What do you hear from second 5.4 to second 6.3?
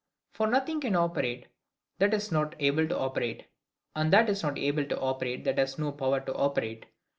that has no power